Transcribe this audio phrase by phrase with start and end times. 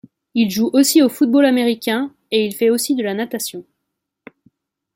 [0.33, 3.63] Il joue aussi au football américain, et il fait aussi de la natation.